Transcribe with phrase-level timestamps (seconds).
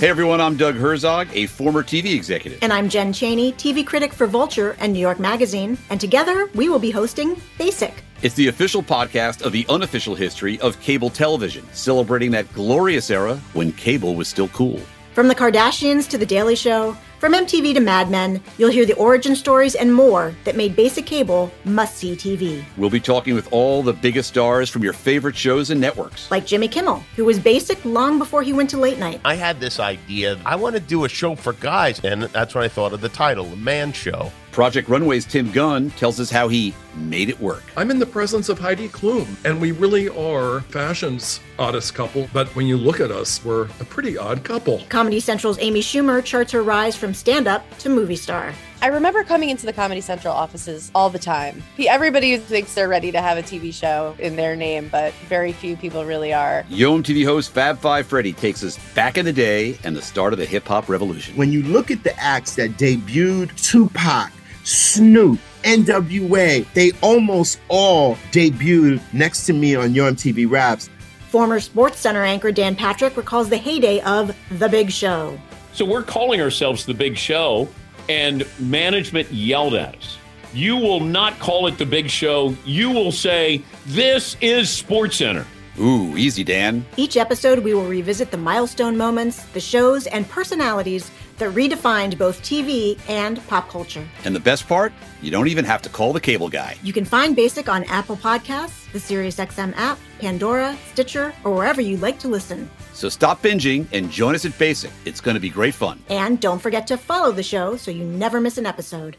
[0.00, 2.58] Hey everyone, I'm Doug Herzog, a former TV executive.
[2.62, 5.78] And I'm Jen Chaney, TV critic for Vulture and New York Magazine.
[5.88, 8.02] And together, we will be hosting Basic.
[8.20, 13.36] It's the official podcast of the unofficial history of cable television, celebrating that glorious era
[13.52, 14.80] when cable was still cool.
[15.14, 18.92] From the Kardashians to The Daily Show, from MTV to Mad Men, you'll hear the
[18.96, 22.62] origin stories and more that made basic cable must see TV.
[22.76, 26.30] We'll be talking with all the biggest stars from your favorite shows and networks.
[26.30, 29.22] Like Jimmy Kimmel, who was basic long before he went to late night.
[29.24, 32.62] I had this idea I want to do a show for guys, and that's when
[32.62, 34.30] I thought of the title, The Man Show.
[34.54, 37.64] Project Runway's Tim Gunn tells us how he made it work.
[37.76, 42.28] I'm in the presence of Heidi Klum, and we really are fashion's oddest couple.
[42.32, 44.84] But when you look at us, we're a pretty odd couple.
[44.88, 48.52] Comedy Central's Amy Schumer charts her rise from stand up to movie star.
[48.82, 51.62] I remember coming into the Comedy Central offices all the time.
[51.78, 55.76] Everybody thinks they're ready to have a TV show in their name, but very few
[55.76, 56.64] people really are.
[56.68, 60.32] Yo MTV host Fab Five Freddy takes us back in the day and the start
[60.32, 61.34] of the hip hop revolution.
[61.36, 64.30] When you look at the acts that debuted Tupac,
[64.64, 70.90] Snoop, NWA, they almost all debuted next to me on Yo MTV Raps.
[71.30, 75.38] Former Sports Center anchor Dan Patrick recalls the heyday of The Big Show.
[75.74, 77.68] So we're calling ourselves The Big Show
[78.08, 80.18] and management yelled at us.
[80.52, 82.54] You will not call it the big show.
[82.64, 85.44] You will say, This is Sports Center.
[85.80, 86.86] Ooh, easy, Dan.
[86.96, 92.40] Each episode, we will revisit the milestone moments, the shows, and personalities that redefined both
[92.42, 94.06] TV and pop culture.
[94.24, 96.76] And the best part, you don't even have to call the cable guy.
[96.84, 101.96] You can find Basic on Apple Podcasts, the SiriusXM app, Pandora, Stitcher, or wherever you
[101.96, 102.70] like to listen.
[102.94, 104.90] So stop binging and join us at Basic.
[105.04, 106.02] It's going to be great fun.
[106.08, 109.16] And don't forget to follow the show so you never miss an episode.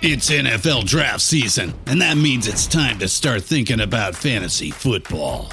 [0.00, 5.52] It's NFL draft season, and that means it's time to start thinking about fantasy football.